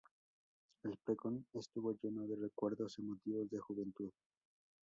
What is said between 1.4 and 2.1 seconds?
estuvo